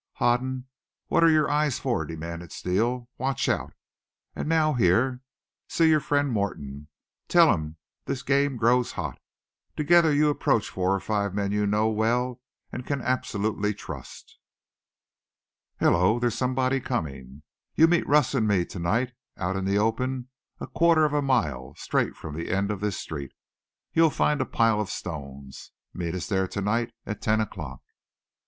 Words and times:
"Hoden, 0.13 0.65
what 1.09 1.23
are 1.23 1.29
your 1.29 1.47
eyes 1.47 1.77
for?" 1.77 2.05
demanded 2.05 2.51
Steele. 2.51 3.07
"Watch 3.19 3.47
out. 3.47 3.71
And 4.35 4.49
now 4.49 4.73
here. 4.73 5.21
See 5.69 5.89
your 5.89 5.99
friend 5.99 6.31
Morton. 6.31 6.87
Tell 7.27 7.53
him 7.53 7.77
this 8.05 8.23
game 8.23 8.57
grows 8.57 8.93
hot. 8.93 9.19
Together 9.77 10.11
you 10.11 10.29
approach 10.29 10.67
four 10.71 10.95
or 10.95 10.99
five 10.99 11.35
men 11.35 11.51
you 11.51 11.67
know 11.67 11.87
well 11.87 12.41
and 12.71 12.83
can 12.83 12.99
absolutely 12.99 13.75
trust. 13.75 14.39
"Hello, 15.79 16.17
there's 16.17 16.33
somebody 16.33 16.79
coming. 16.79 17.43
You 17.75 17.87
meet 17.87 18.07
Russ 18.07 18.33
and 18.33 18.47
me 18.47 18.65
to 18.65 18.79
night, 18.79 19.13
out 19.37 19.55
in 19.55 19.65
the 19.65 19.77
open 19.77 20.29
a 20.59 20.65
quarter 20.65 21.05
of 21.05 21.13
a 21.13 21.21
mile, 21.21 21.75
straight 21.77 22.15
from 22.15 22.33
the 22.35 22.49
end 22.49 22.71
of 22.71 22.79
this 22.81 22.97
street. 22.97 23.33
You'll 23.93 24.09
find 24.09 24.41
a 24.41 24.47
pile 24.47 24.81
of 24.81 24.89
stones. 24.89 25.69
Meet 25.93 26.15
us 26.15 26.27
there 26.27 26.47
to 26.47 26.61
night 26.61 26.91
at 27.05 27.21
ten 27.21 27.39
o'clock." 27.39 27.83